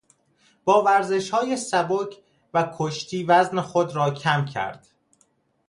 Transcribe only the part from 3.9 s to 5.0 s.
را کم کرد.